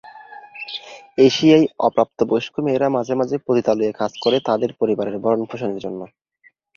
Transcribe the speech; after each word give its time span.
এশিয়ায়, 1.17 1.65
অপ্রাপ্তবয়স্ক 1.79 2.55
মেয়েরা 2.65 2.87
মাঝে 2.89 3.13
মাঝে 3.15 3.35
পতিতালয়ে 3.45 3.97
কাজ 3.99 4.11
করে 4.23 4.37
তাদের 4.47 4.69
পরিবারের 4.79 5.15
ভরণপোষণের 5.23 5.79
জন্য। 5.85 6.01